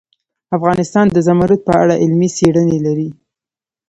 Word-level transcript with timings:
افغانستان 0.57 1.05
د 1.11 1.17
زمرد 1.27 1.59
په 1.67 1.73
اړه 1.81 1.93
علمي 2.03 2.29
څېړنې 2.37 2.77
لري. 2.85 3.09